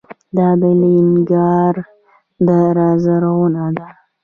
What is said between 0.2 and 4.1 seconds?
د الینګار دره زرغونه ده